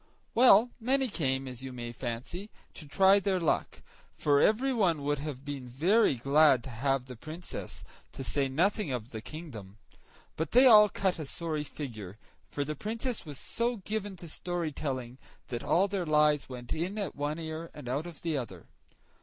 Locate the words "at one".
16.97-17.37